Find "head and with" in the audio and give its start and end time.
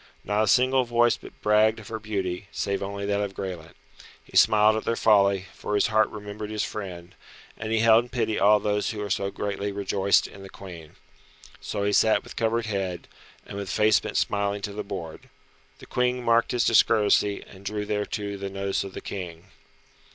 12.65-13.69